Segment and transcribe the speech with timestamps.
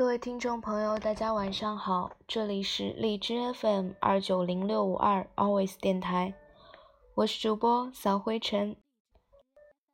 [0.00, 6.32] 各位听众朋友，大家晚上好，这里是荔枝 FM 二九零六五二 Always 电台，
[7.16, 8.78] 我是主播扫灰尘。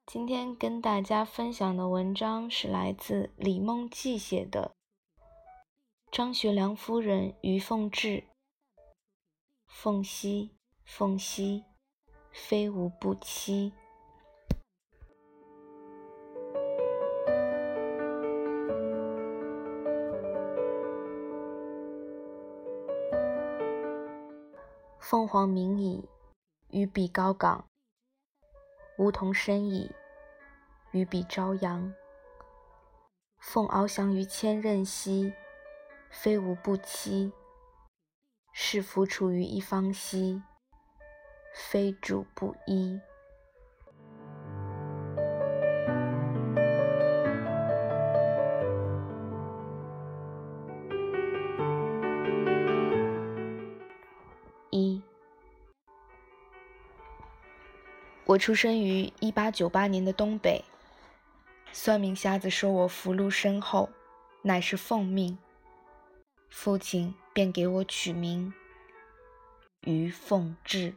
[0.06, 4.76] 今天跟大家分享的文章是来自李梦季写的
[6.12, 8.08] 《张学良夫人于凤至》，
[9.66, 10.52] 凤兮
[10.84, 11.64] 凤兮，
[12.30, 13.72] 非吾不妻。
[25.08, 26.08] 凤凰鸣矣，
[26.70, 27.66] 于彼高岗；
[28.98, 29.92] 梧桐生矣，
[30.90, 31.94] 于彼朝阳。
[33.38, 35.32] 凤翱翔于千仞兮，
[36.10, 37.30] 非吾不栖；
[38.52, 40.42] 侍伏处于一方兮，
[41.54, 43.00] 非主不依。
[58.36, 60.62] 我出生于一八九八年的东北。
[61.72, 63.88] 算命瞎子说我福禄深厚，
[64.42, 65.38] 乃是奉命。
[66.50, 68.52] 父亲便给我取名
[69.86, 70.92] 于凤至。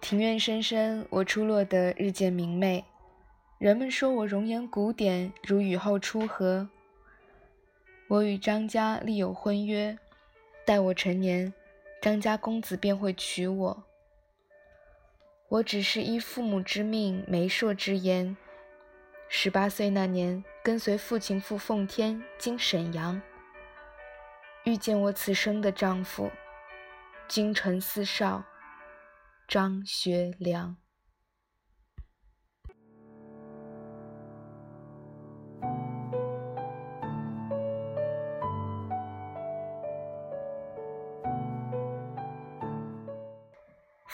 [0.00, 2.86] 庭院深深，我出落得日渐明媚。
[3.58, 6.70] 人们说我容颜古典，如雨后初荷。
[8.08, 9.98] 我与张家立有婚约，
[10.64, 11.52] 待我成年，
[12.00, 13.84] 张家公子便会娶我。
[15.48, 18.36] 我只是依父母之命、媒妁之言，
[19.30, 23.22] 十八岁那年，跟随父亲赴奉天经沈阳，
[24.64, 26.30] 遇见我此生的丈夫，
[27.26, 28.44] 京城四少
[29.48, 30.76] 张学良。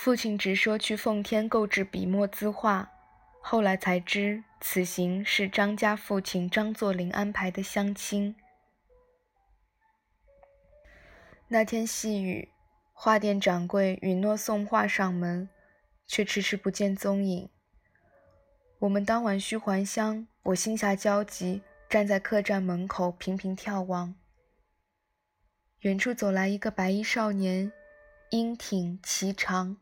[0.05, 2.93] 父亲只说去奉天购置笔墨字画，
[3.41, 8.37] 后来才知此行是张家父亲张作霖安排的相亲。
[11.49, 12.51] 那天细雨，
[12.93, 15.49] 画店掌柜允诺送画上门，
[16.07, 17.49] 却迟迟不见踪影。
[18.81, 24.15] 我们当晚需还乡，我心下焦急，站在客栈门口频频眺望。
[25.79, 27.73] 远处走来一个白衣少年，
[28.29, 29.79] 英挺颀长。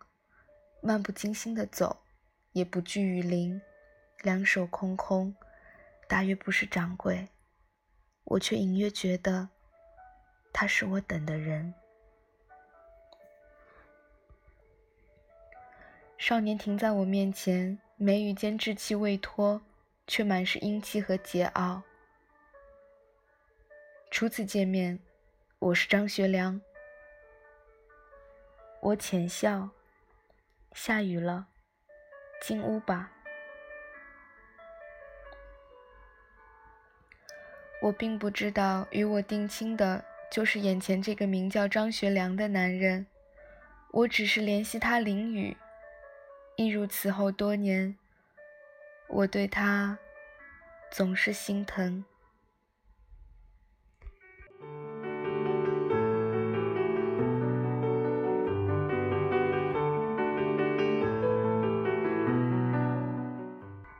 [0.84, 2.02] 漫不经心地走，
[2.50, 3.62] 也不惧雨淋，
[4.22, 5.32] 两手空空，
[6.08, 7.28] 大约不是掌柜。
[8.24, 9.48] 我却隐约觉得，
[10.52, 11.72] 他是我等的人。
[16.18, 19.62] 少年停在我面前，眉宇间稚气未脱，
[20.08, 21.80] 却满是英气和桀骜。
[24.10, 24.98] 初次见面，
[25.60, 26.60] 我是张学良。
[28.80, 29.70] 我浅笑。
[30.74, 31.46] 下雨了，
[32.40, 33.12] 进屋吧。
[37.82, 43.06] 我并不知道与我定亲的就是眼前这个名叫张学良的男人，
[43.90, 45.56] 我只是怜惜他淋雨。
[46.56, 47.96] 一如此后多年，
[49.08, 49.98] 我对他
[50.90, 52.04] 总是心疼。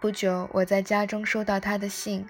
[0.02, 2.28] 不久，我在家中收到他的信：“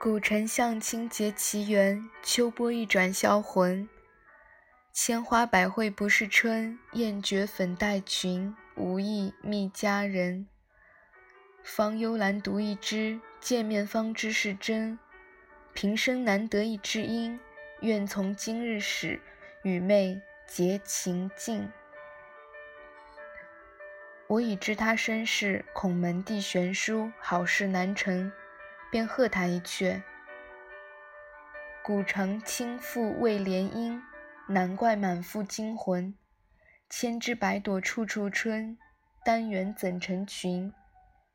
[0.00, 3.86] 古城相亲结奇缘，秋波一转销魂。
[4.94, 10.46] 千花百卉不是春，艳绝粉黛裙，无意觅佳人。
[11.62, 14.98] 芳幽兰独一枝，见面方知是真。
[15.74, 17.38] 平生难得一知音，
[17.82, 19.20] 愿从今日始，
[19.62, 21.70] 与妹结情境。”
[24.28, 28.32] 我已知他身世，恐门第悬殊，好事难成，
[28.90, 30.02] 便贺他一阙。
[31.84, 34.02] 古城倾覆未联姻，
[34.48, 36.12] 难怪满腹惊魂。
[36.90, 38.76] 千枝百朵处处春，
[39.24, 40.72] 单缘怎成群？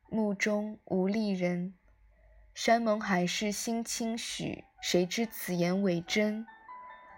[0.09, 1.73] 目中无丽人。
[2.53, 6.45] 山盟海誓心轻许，谁知此言伪真？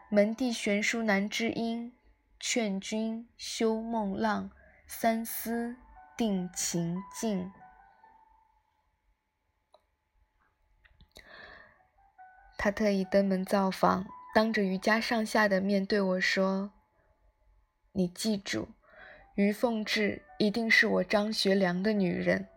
[0.09, 1.91] 门第悬殊难知音，
[2.39, 4.51] 劝君休梦浪。
[4.85, 5.75] 三思
[6.15, 7.51] 定情境。
[12.57, 16.71] 他特意登门造访，当着余家上下的面对我说
[17.91, 18.69] ：“你记住，
[19.35, 22.47] 于凤至一定是我张学良的女人。”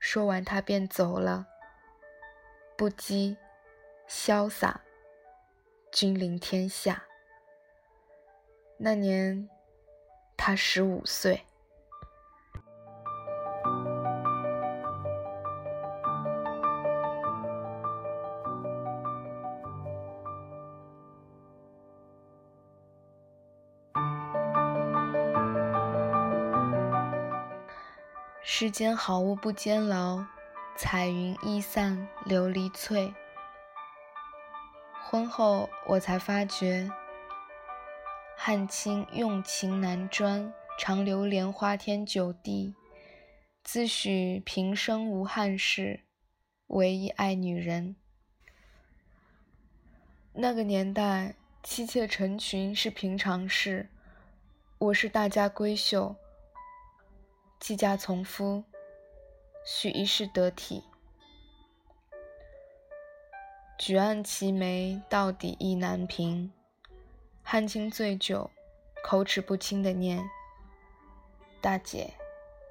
[0.00, 1.46] 说完，他便走了。
[2.76, 3.36] 不羁、
[4.08, 4.80] 潇洒，
[5.92, 7.04] 君临天下。
[8.78, 9.48] 那年，
[10.36, 11.42] 他十五岁。
[28.48, 30.24] 世间好物不坚牢，
[30.76, 33.12] 彩云易散琉璃脆。
[35.04, 36.90] 婚后我才发觉，
[38.38, 42.74] 汉卿用情难专，常流连花天酒地，
[43.64, 46.04] 自诩平生无憾事，
[46.68, 47.96] 唯一爱女人。
[50.34, 53.88] 那个年代，妻妾成群是平常事，
[54.78, 56.14] 我是大家闺秀。
[57.58, 58.62] 弃家从夫，
[59.64, 60.84] 许一世得体。
[63.78, 66.52] 举案齐眉，到底意难平。
[67.48, 68.50] 汉卿醉酒，
[69.04, 70.28] 口齿不清的念
[71.62, 72.14] ：“大姐，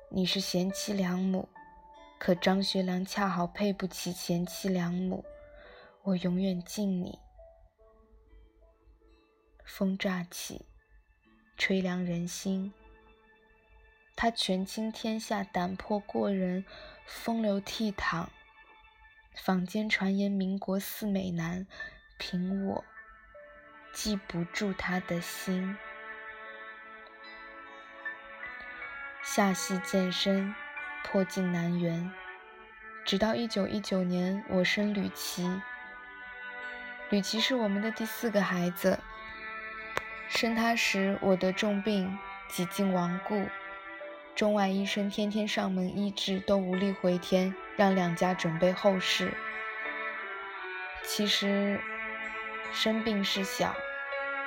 [0.09, 1.47] 你是贤妻良母，
[2.19, 5.23] 可张学良恰好配不起贤妻良母，
[6.03, 7.17] 我永远敬你。”
[9.63, 10.65] 风乍起，
[11.55, 12.73] 吹凉人心。
[14.13, 16.65] 他权倾天下，胆魄过人，
[17.05, 18.27] 风流倜傥。
[19.37, 21.65] 坊间传言民国四美男，
[22.17, 22.83] 凭我
[23.95, 25.77] 记不住他的心。
[29.23, 30.53] 下戏渐深，
[31.05, 32.11] 破镜难圆。
[33.05, 35.49] 直到一九一九年，我生吕琦。
[37.09, 38.99] 吕琦是我们的第四个孩子。
[40.27, 42.19] 生他时，我得重病，
[42.49, 43.47] 几近亡故。
[44.35, 49.33] 中外医生天天上门医治，都无力回天，让两家准备后事。
[51.05, 51.79] 其实
[52.73, 53.73] 生病是小，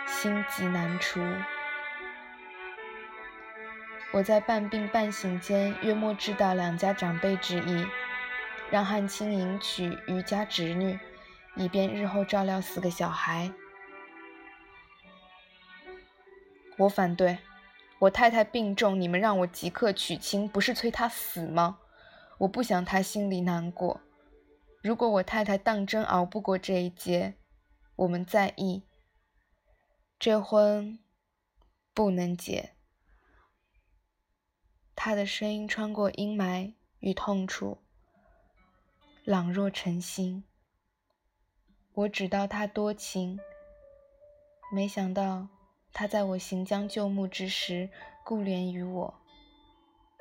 [0.08, 1.20] 心急难除。
[4.10, 7.86] 我在半病半醒间，约莫知道两家长辈之意，
[8.70, 10.98] 让汉卿迎娶余家侄女，
[11.54, 13.52] 以便日后照料四个小孩。
[16.78, 17.38] 我反对。
[18.00, 21.78] 我太太病重，你们让我即刻娶亲，不是催她死吗？
[22.38, 24.00] 我不想她心里难过。
[24.82, 27.34] 如果我太太当真熬不过这一劫，
[27.96, 28.84] 我们再议。
[30.18, 30.98] 这婚
[31.94, 32.72] 不能结。
[34.96, 37.78] 他的声音穿过阴霾与痛楚，
[39.22, 40.42] 朗若晨星。
[41.92, 43.38] 我只道他多情，
[44.72, 45.48] 没想到。
[45.92, 47.88] 他在我行将就木之时，
[48.24, 49.14] 顾怜于我，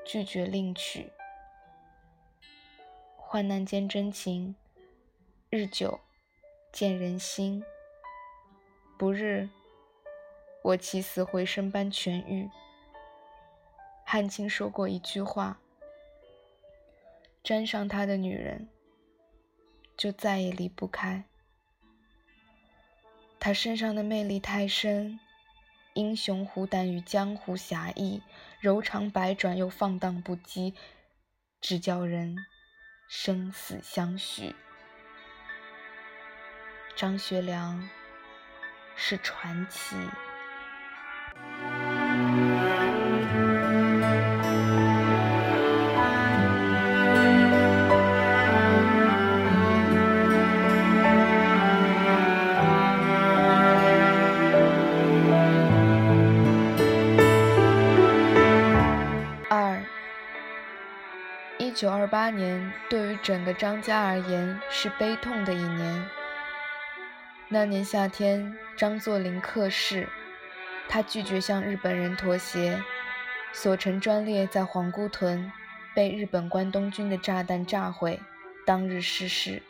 [0.05, 1.11] 拒绝另娶。
[3.15, 4.55] 患难见真情，
[5.49, 5.99] 日久
[6.71, 7.63] 见人心。
[8.97, 9.49] 不日，
[10.63, 12.49] 我起死回生般痊愈。
[14.03, 15.59] 汉卿说过一句话：
[17.43, 18.69] 沾上他的女人，
[19.95, 21.23] 就再也离不开。
[23.39, 25.19] 他身上的魅力太深。
[25.93, 28.21] 英雄虎胆与江湖侠义，
[28.59, 30.75] 柔肠百转又放荡不羁，
[31.59, 32.37] 只叫人
[33.07, 34.55] 生死相许。
[36.95, 37.89] 张学良
[38.95, 39.95] 是传奇。
[61.59, 66.05] 一九二八年对于整个张家而言是悲痛的一年。
[67.49, 70.07] 那年夏天，张作霖客逝，
[70.89, 72.81] 他拒绝向日本人妥协，
[73.53, 75.51] 所乘专列在皇姑屯
[75.93, 78.19] 被日本关东军的炸弹炸毁，
[78.65, 79.61] 当日逝世。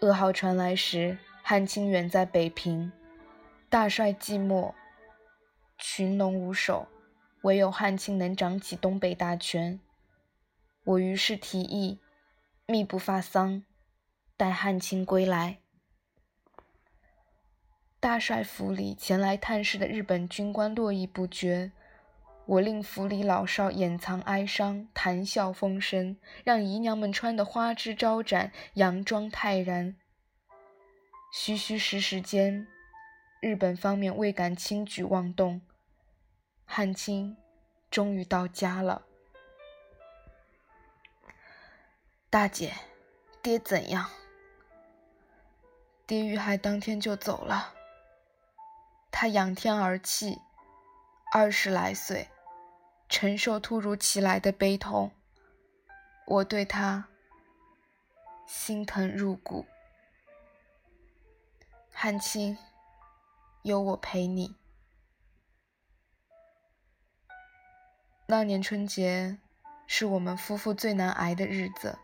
[0.00, 2.92] 噩耗传来时，汉卿远在北平，
[3.68, 4.74] 大帅寂寞，
[5.78, 6.88] 群龙无首，
[7.42, 9.80] 唯有汉卿能掌起东北大权。
[10.84, 12.00] 我于是提议，
[12.66, 13.62] 密不发丧，
[14.36, 15.61] 待汉卿归来。
[18.02, 21.70] 大帅府里前来探视的日本军官络绎不绝，
[22.46, 29.94] 我令府里老少掩藏哀伤，谈笑风生，让姨娘们穿得花枝招展，佯装泰然。
[31.32, 32.66] 虚虚实实间，
[33.40, 35.62] 日本方面未敢轻举妄动，
[36.64, 37.36] 汉卿
[37.88, 39.02] 终于到家了。
[42.28, 42.72] 大姐，
[43.40, 44.10] 爹怎样？
[46.04, 47.74] 爹遇害当天就走了。
[49.12, 50.40] 他仰天而泣，
[51.32, 52.28] 二十来岁，
[53.08, 55.12] 承受突如其来的悲痛，
[56.26, 57.08] 我对他
[58.46, 59.66] 心疼入骨。
[61.92, 62.56] 汉卿，
[63.62, 64.56] 有我陪你。
[68.26, 69.38] 那年春节
[69.86, 71.98] 是我们夫妇最难挨的日子。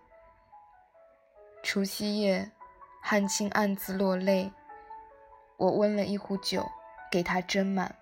[1.62, 2.52] 除夕夜，
[3.02, 4.52] 汉卿暗自落泪，
[5.56, 6.70] 我温了一壶酒
[7.10, 7.96] 给他斟满。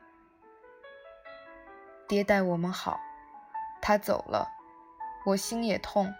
[2.09, 3.01] 爹待我们好，
[3.83, 4.49] 他走了，
[5.25, 6.15] 我心也痛。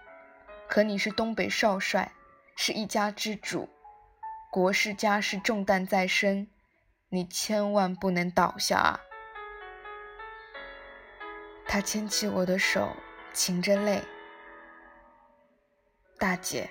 [0.67, 2.11] 可你是东北少帅，
[2.55, 3.69] 是一家之主。
[4.51, 6.49] 国事家事重担在身，
[7.09, 8.99] 你千万不能倒下啊！
[11.67, 12.95] 他牵起我的手，
[13.33, 14.01] 噙着泪。
[16.17, 16.69] 大姐，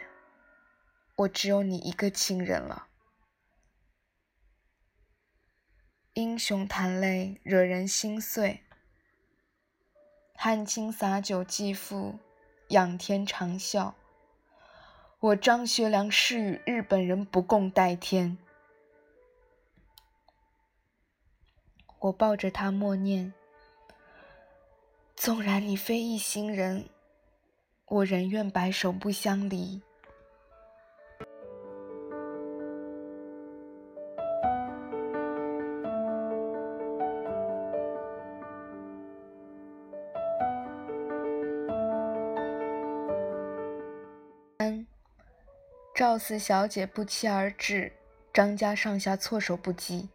[1.17, 2.89] 我只有你一个亲人了。
[6.19, 8.63] 英雄谈泪，惹人心碎。
[10.35, 12.19] 汉卿洒酒祭父，
[12.69, 13.93] 仰天长啸。
[15.21, 18.39] 我张学良誓与日本人不共戴天。
[21.99, 23.35] 我抱着他默念：
[25.15, 26.89] 纵然你非一心人，
[27.85, 29.83] 我仍愿白首不相离。
[45.97, 47.91] 赵四小姐不期而至，
[48.31, 50.11] 张家上下措手不及。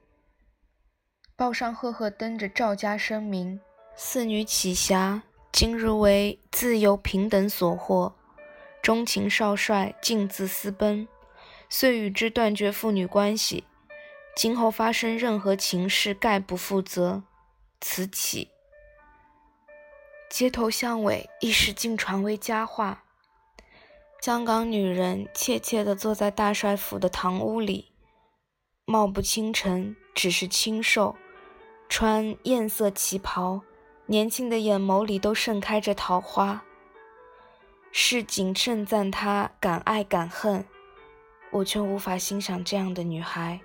[1.36, 3.60] 报上赫赫登着赵家声明：
[3.96, 8.14] 四女启霞，今日为自由平等所获，
[8.84, 11.08] 钟情少帅，径自私奔，
[11.68, 13.64] 遂与之断绝父女关系。
[14.36, 17.24] 今后发生任何情事，概不负责。
[17.80, 18.52] 此起。
[20.30, 23.06] 街头巷尾，一时竟传为佳话。
[24.22, 27.92] 香港女人怯怯地坐在大帅府的堂屋里，
[28.86, 31.16] 貌不倾城，只是清瘦，
[31.90, 33.62] 穿艳色旗袍，
[34.06, 36.64] 年轻的眼眸里都盛开着桃花。
[37.92, 40.68] 市井盛赞她敢爱敢恨，
[41.50, 43.60] 我却无法欣赏这样的女孩。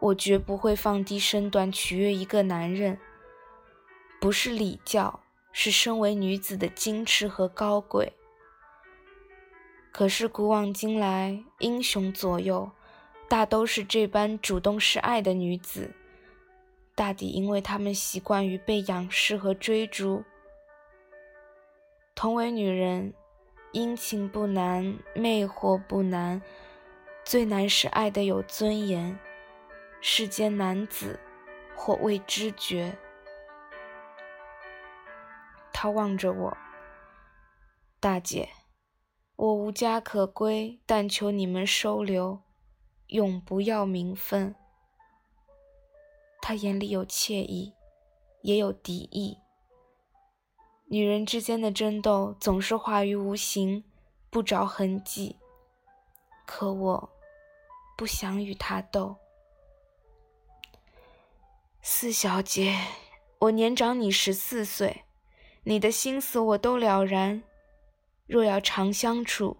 [0.00, 2.98] 我绝不会放低身段取悦一个男人，
[4.20, 5.20] 不是礼教，
[5.52, 8.12] 是身为女子的矜持和高贵。
[9.92, 12.72] 可是古往今来，英雄左右
[13.28, 15.94] 大都是这般主动示爱的女子，
[16.94, 20.24] 大抵因为她们习惯于被仰视和追逐。
[22.14, 23.12] 同为女人，
[23.72, 26.40] 殷勤不难，魅惑不难，
[27.22, 29.18] 最难是爱得有尊严。
[30.00, 31.20] 世间男子
[31.76, 32.96] 或未知觉。
[35.70, 36.56] 他望着我，
[38.00, 38.48] 大姐。
[39.42, 42.38] 我无家可归，但求你们收留，
[43.08, 44.54] 永不要名分。
[46.40, 47.72] 他眼里有惬意，
[48.42, 49.38] 也有敌意。
[50.84, 53.82] 女人之间的争斗总是化于无形，
[54.30, 55.34] 不着痕迹。
[56.46, 57.10] 可我
[57.98, 59.16] 不想与他斗。
[61.80, 62.78] 四小姐，
[63.40, 65.02] 我年长你十四岁，
[65.64, 67.42] 你的心思我都了然。
[68.32, 69.58] 若要常相处，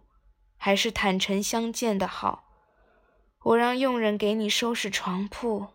[0.57, 2.45] 还是坦诚相见的好。
[3.43, 5.67] 我让佣人给你收拾床铺。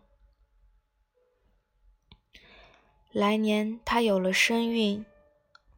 [3.12, 5.06] 来年他有了身孕，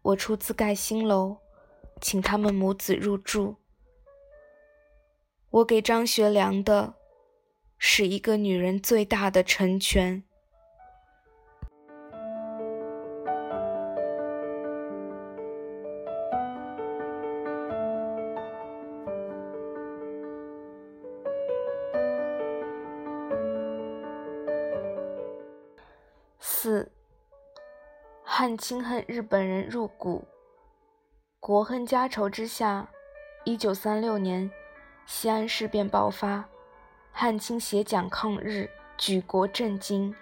[0.00, 1.36] 我出资盖新楼，
[2.00, 3.56] 请他们母子入住。
[5.50, 6.94] 我给张学良的，
[7.76, 10.24] 是一个女人最大的成全。
[28.40, 30.25] 汉卿恨日本人入骨，
[31.40, 32.88] 国恨家仇之下，
[33.44, 34.50] 一九三六年，
[35.04, 36.49] 西安事变爆发，
[37.12, 40.14] 汉卿携蒋抗日，举国震惊，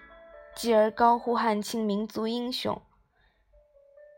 [0.57, 2.83] 继而高呼汉卿民族英雄。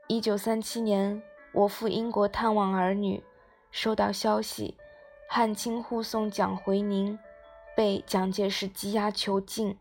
[0.08, 3.22] 一九三七年，我赴英国探望儿女，
[3.70, 4.78] 收到消息，
[5.28, 7.18] 汉卿护送蒋回宁，
[7.76, 9.78] 被蒋介石羁押囚禁。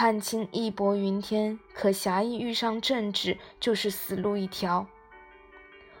[0.00, 4.86] 汉卿义薄云天，可侠义遇上政治就是死路一条。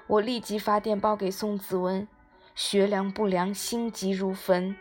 [0.06, 2.06] 我立即发电报给宋子文，
[2.54, 4.76] 学良不良，心急如焚。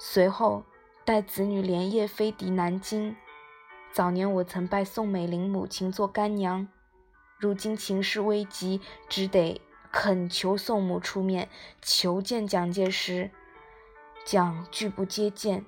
[0.00, 0.64] 随后
[1.04, 3.14] 带子女连夜飞抵南京。
[3.92, 6.66] 早年我曾拜宋美龄母亲做干娘，
[7.38, 9.60] 如今情势危急，只得
[9.92, 11.48] 恳求宋母出面
[11.80, 13.30] 求见蒋介石。
[14.24, 15.64] 蒋拒不接见，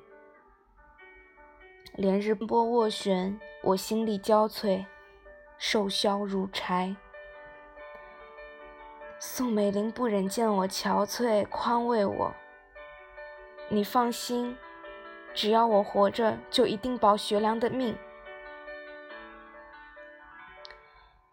[1.96, 4.84] 连日波斡旋，我心力交瘁，
[5.56, 6.94] 瘦削如柴。
[9.18, 12.34] 宋美龄不忍见我憔悴，宽慰我
[13.72, 14.54] ：“你放心，
[15.32, 17.96] 只要我活着，就一定保学良的命。”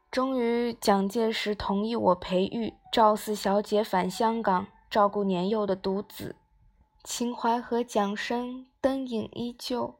[0.10, 6.38] 终于，蒋介石同意我培育赵四小姐返香港，照顾年幼的独子。
[7.04, 9.96] 秦淮河桨声灯影依旧，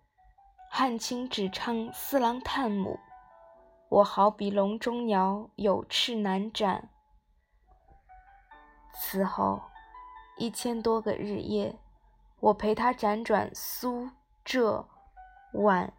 [0.76, 3.00] 汉卿只唱四郎探母，
[3.90, 6.90] 我好比笼中鸟，有翅难展。
[8.96, 9.62] 此后
[10.36, 11.78] 一千多个日夜，
[12.40, 14.10] 我陪他辗转苏
[14.44, 14.88] 浙
[15.54, 15.94] 皖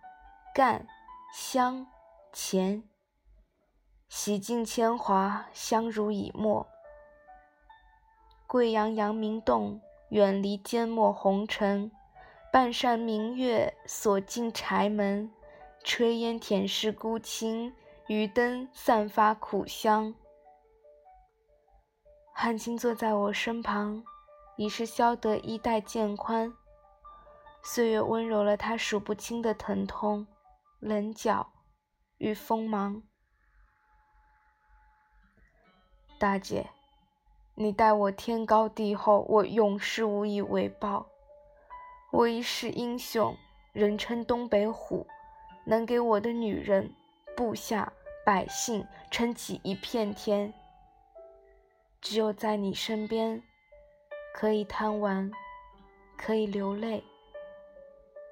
[0.52, 0.88] 赣
[1.32, 1.86] 湘
[2.32, 2.82] 黔，
[4.08, 6.66] 洗尽铅华，相濡以沫。
[8.48, 11.92] 贵阳阳明洞，远离缄默红尘，
[12.54, 15.28] 半扇明月锁进柴门，
[15.82, 17.74] 炊烟舔舐孤清，
[18.06, 20.14] 渔灯散发苦香。
[22.32, 24.04] 汉卿坐在我身旁，
[24.56, 26.54] 已是消得衣带渐宽。
[27.64, 30.24] 岁月温柔了他数不清的疼痛、
[30.78, 31.50] 棱角
[32.18, 33.02] 与锋芒。
[36.20, 36.70] 大姐，
[37.56, 41.08] 你待我天高地厚，我永世无以为报。
[42.16, 43.36] 我一世英雄，
[43.72, 45.04] 人称东北虎，
[45.66, 46.94] 能给我的女人、
[47.36, 47.92] 部下、
[48.24, 50.54] 百姓撑起一片天。
[52.00, 53.42] 只有在你身边，
[54.32, 55.28] 可以贪玩，
[56.16, 57.02] 可以流泪。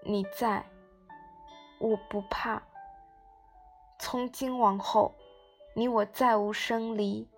[0.04, 0.64] 你在，
[1.80, 2.62] 我不怕。
[3.98, 5.12] 从今往后，
[5.74, 7.28] 你我再无生离，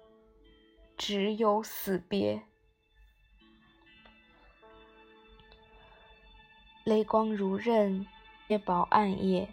[0.99, 2.43] 只有死别。
[6.95, 8.07] 泪光如刃，
[8.47, 9.49] 夜薄暗夜，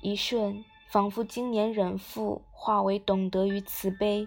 [0.00, 4.26] 一瞬，仿佛经年忍负化为懂得与慈悲。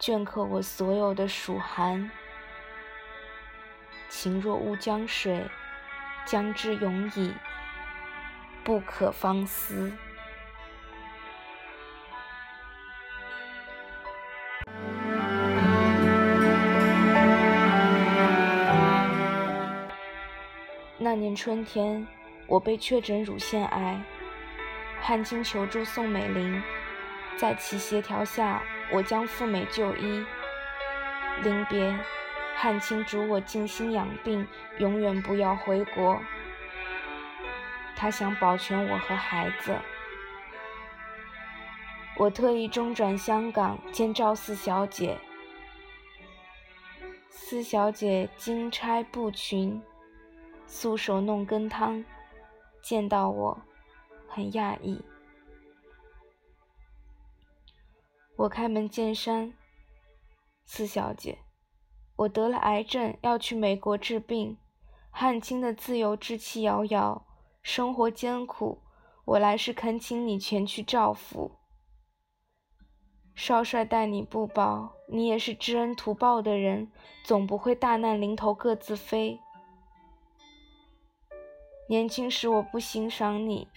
[0.00, 2.10] 镌刻我所有的暑寒，
[4.08, 5.46] 情若乌江水，
[6.26, 7.32] 将之永矣，
[8.64, 9.96] 不可方思。
[21.34, 22.06] 春天，
[22.46, 24.00] 我被确诊乳腺癌，
[25.00, 26.62] 汉卿求助宋美龄，
[27.36, 28.62] 在其协调下。
[28.92, 30.24] 我将赴美就医，
[31.42, 31.98] 临别，
[32.54, 34.46] 汉卿嘱我静心养病，
[34.78, 36.20] 永远不要回国。
[37.96, 39.74] 他想保全我和孩子。
[42.18, 45.18] 我特意中转香港见赵四小姐。
[47.30, 49.82] 四小姐金钗布裙，
[50.66, 52.04] 素手弄羹汤，
[52.82, 53.62] 见到我，
[54.28, 55.04] 很讶异。
[58.36, 59.54] 我开门见山，
[60.64, 61.38] 四小姐，
[62.16, 64.58] 我得了癌症，要去美国治病。
[65.10, 67.24] 汉卿的自由之气遥遥，
[67.62, 68.82] 生活艰苦，
[69.24, 71.52] 我来是恳请你前去照拂。
[73.36, 76.90] 少帅待你不薄，你也是知恩图报的人，
[77.22, 79.40] 总不会大难临头各自飞。
[81.86, 83.68] 年轻时我不欣赏你，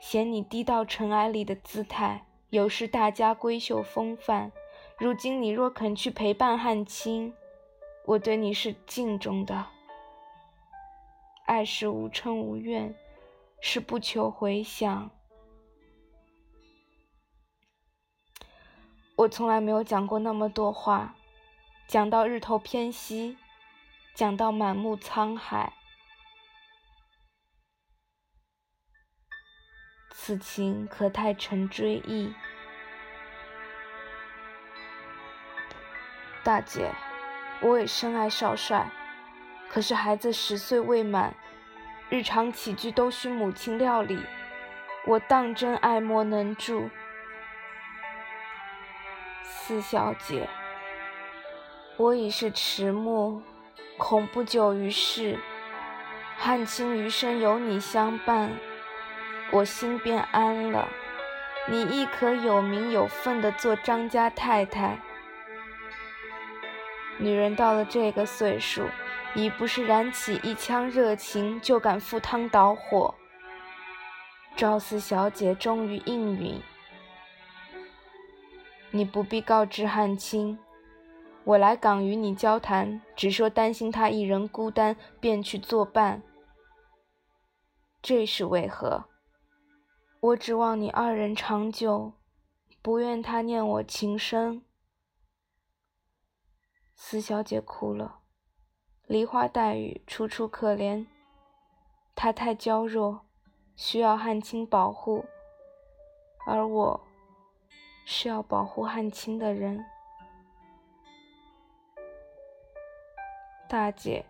[0.00, 2.26] 嫌你低到尘埃里的姿态。
[2.50, 4.50] 有失大家闺秀风范。
[4.98, 7.34] 如今你若肯去陪伴汉卿，
[8.04, 9.66] 我对你是敬重的。
[11.44, 12.94] 爱是无嗔无怨，
[13.60, 15.10] 是不求回响。
[19.16, 21.14] 我从来没有讲过那么多话，
[21.86, 23.36] 讲到日头偏西，
[24.14, 25.72] 讲到满目沧海。
[30.18, 32.34] 此情可太沉追忆，
[36.42, 36.90] 大姐，
[37.60, 38.90] 我也深爱少帅，
[39.68, 41.34] 可是孩子十岁未满，
[42.08, 44.18] 日常起居都需母亲料理，
[45.04, 46.88] 我当真爱莫能助。
[49.44, 50.48] 四小姐，
[51.98, 53.42] 我已是迟暮，
[53.98, 55.38] 恐不久于世，
[56.38, 58.50] 汉卿余生有你相伴。
[59.52, 60.88] 我心便安了，
[61.68, 64.98] 你亦可有名有份的做张家太太。
[67.18, 68.86] 女人到了这个岁数，
[69.34, 73.14] 已不是燃起一腔热情就敢赴汤蹈火。
[74.56, 76.60] 赵四小姐终于应允，
[78.90, 80.58] 你不必告知汉卿，
[81.44, 86.22] 我来港与你交谈，只说担心他一人孤单，便去作伴。
[88.02, 89.04] 这是为何？
[90.26, 92.14] 我指望你二人长久，
[92.82, 94.64] 不愿他念我情深。
[96.96, 98.22] 四小姐哭了，
[99.06, 101.06] 梨花带雨，楚楚可怜。
[102.16, 103.24] 她太娇弱，
[103.76, 105.24] 需要汉卿保护，
[106.44, 107.06] 而我
[108.04, 109.84] 是要保护汉卿的人。
[113.68, 114.26] 大姐，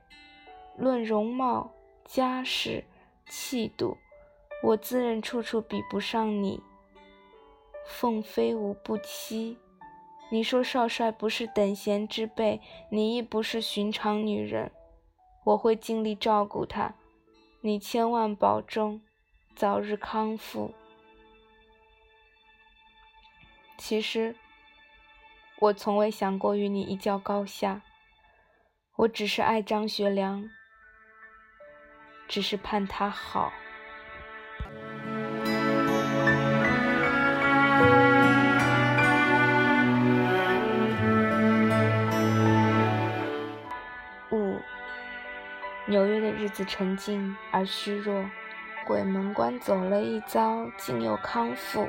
[0.77, 1.71] 论容貌、
[2.05, 2.85] 家世、
[3.27, 3.97] 气度，
[4.63, 6.63] 我自认处处比不上你。
[7.87, 9.59] 凤飞无不妻。
[10.29, 14.73] 你说少帅不是等闲之辈，你亦不是寻常女人，
[15.45, 16.97] 我会尽力照顾他，
[17.61, 19.01] 你千万保重，
[19.55, 20.75] 早日康复。
[23.79, 24.35] 其实，
[25.61, 27.83] 我从未想过与你一较高下，
[28.97, 30.51] 我只是爱张学良，
[32.27, 33.53] 只是盼他好。
[45.89, 48.29] 纽约的日子沉静而虚弱，
[48.85, 51.89] 鬼门关走了一遭，竟又康复。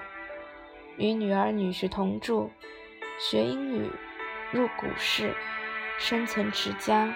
[0.97, 2.51] 与女儿女婿同住，
[3.19, 3.91] 学英语，
[4.51, 5.33] 入股市，
[5.97, 7.11] 生存持家，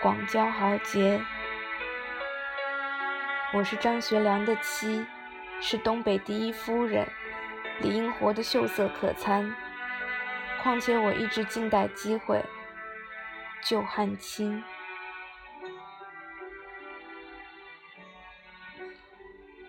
[0.00, 1.20] 广交豪杰。
[3.52, 5.04] 我是张学良的妻，
[5.60, 7.08] 是东北第一夫人，
[7.80, 9.52] 理应活得秀色可餐。
[10.62, 12.40] 况且我一直静待机会
[13.64, 14.62] 救汉卿。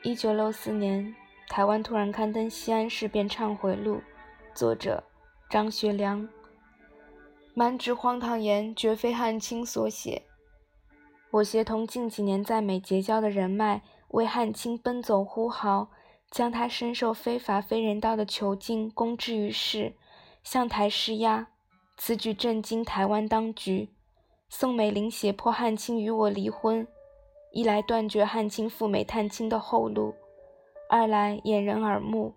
[0.06, 1.15] 一九六四年，
[1.50, 4.00] 台湾突然刊登西安事变忏悔录，
[4.54, 5.04] 作者
[5.50, 6.30] 张学良。
[7.56, 10.22] 满纸荒唐言，绝非汉卿所写。
[11.32, 15.89] 我协同近几年在美结交的人脉，为汉卿奔走呼号，
[16.30, 19.96] 将他深受非法非人道的囚禁公之于世，
[20.44, 21.48] 向台施压。
[21.98, 23.89] 此举震惊台湾当局。
[24.50, 26.88] 宋美龄胁迫汉卿与我离婚。
[27.56, 30.13] 一来断绝汉卿赴美探亲的后路，
[30.89, 32.36] 二来掩人耳目，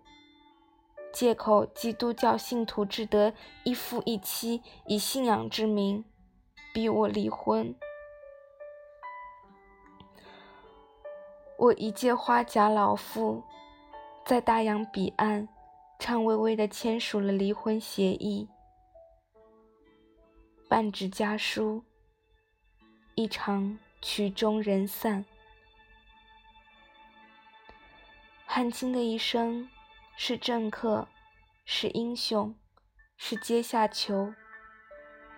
[1.11, 3.33] 借口基督教信徒只得
[3.65, 6.05] 一夫一妻，以信仰之名
[6.73, 7.75] 逼我离婚。
[11.57, 13.43] 我一介花甲老妇，
[14.25, 15.49] 在大洋彼岸，
[15.99, 18.47] 颤巍巍地签署了离婚协议，
[20.69, 21.83] 半纸家书，
[23.15, 23.77] 一场。
[24.01, 25.25] 曲终人散。
[28.45, 29.69] 汉卿的一生
[30.15, 31.07] 是政客，
[31.65, 32.55] 是英雄，
[33.17, 34.33] 是阶下囚。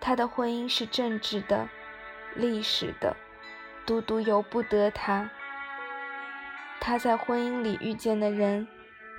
[0.00, 1.68] 他的婚姻是政治的、
[2.34, 3.16] 历史的，
[3.84, 5.30] 独独由不得他。
[6.80, 8.66] 他在婚姻里遇见的人，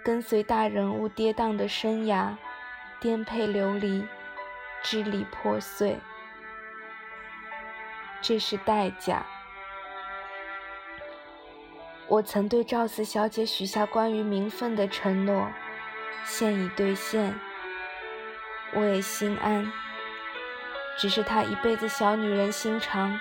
[0.04, 2.36] 跟随大人物跌宕的生涯，
[3.00, 4.06] 颠沛流离，
[4.82, 6.00] 支离破碎。
[8.24, 9.24] 这是代价。
[12.08, 15.48] 我曾对赵四小姐许下关于名分的承诺，
[16.24, 17.38] 现已兑现，
[18.74, 19.72] 我也心安。
[20.98, 23.20] 只是她一辈子小女人心肠，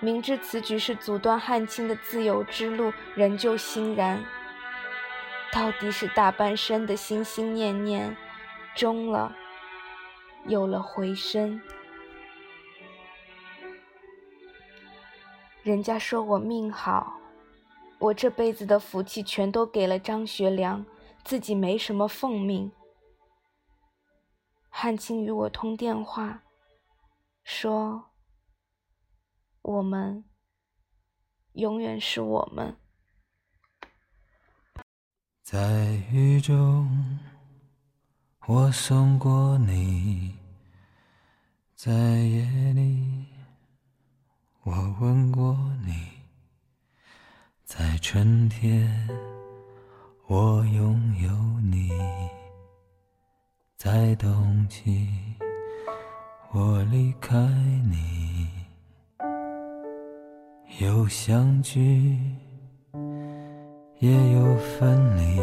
[0.00, 4.22] 明知此举是阻断汉卿的自由之路，仍旧欣然。
[5.52, 8.16] 到底是大半生的心心念念，
[8.74, 9.34] 终了，
[10.46, 11.60] 有了回声。
[15.62, 17.18] 人家说我命好。
[17.98, 20.84] 我这辈子的福气全都给了张学良，
[21.24, 22.72] 自己没什么奉命。
[24.68, 26.42] 汉卿与我通电话，
[27.44, 28.10] 说
[29.62, 30.24] ：“我们
[31.52, 32.76] 永远是我们。”
[35.44, 37.20] 在雨中，
[38.48, 40.32] 我送过你；
[41.76, 43.26] 在夜里，
[44.64, 45.92] 我问过你。
[47.64, 49.08] 在春天，
[50.28, 51.88] 我拥有你；
[53.76, 55.08] 在冬季，
[56.52, 57.36] 我离开
[57.90, 58.48] 你。
[60.78, 62.16] 有相聚，
[63.98, 65.40] 也有分离。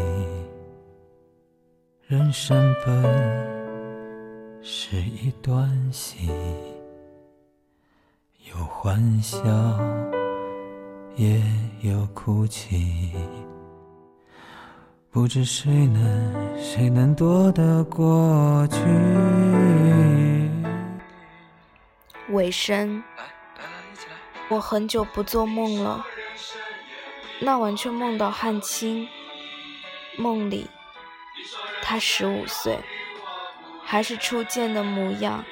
[2.06, 6.30] 人生本是一段戏，
[8.48, 9.38] 有欢笑，
[11.14, 11.42] 也
[11.82, 13.12] 有哭泣。
[15.10, 18.78] 不知谁能，谁能躲得过去？
[22.30, 23.02] 尾声，
[24.48, 26.06] 我很久不做梦了。
[27.40, 29.06] 那晚却梦到汉卿，
[30.16, 30.66] 梦里
[31.82, 32.78] 他十五岁，
[33.84, 35.44] 还是初见的模样。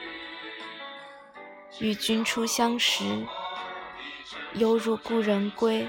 [1.81, 3.05] 与君初相识，
[4.55, 5.89] 犹如故人归。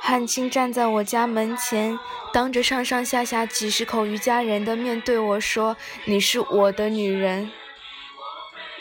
[0.00, 1.98] 汉卿站在我家门前，
[2.32, 5.76] 当着上上下下几十口余家人的面对我说
[6.06, 7.50] ：“你是我的女人。”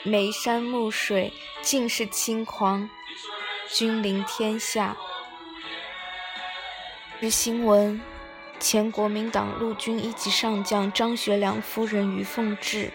[0.03, 2.89] 眉山目水，尽是轻狂。
[3.69, 4.95] 君临天下。
[7.19, 8.01] 日新闻：
[8.59, 12.93] 前国民党陆军一级上将张学良夫人于凤至，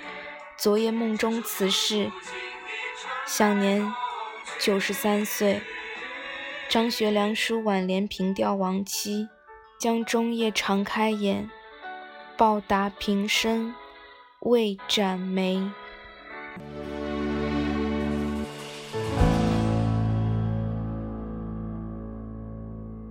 [0.63, 2.13] 昨夜梦中辞世，
[3.27, 3.93] 享年
[4.61, 5.61] 九十三岁。
[6.69, 9.27] 张学良书挽联凭吊亡妻，
[9.81, 11.51] 将终夜常开眼，
[12.37, 13.75] 报答平生
[14.43, 15.69] 未展眉。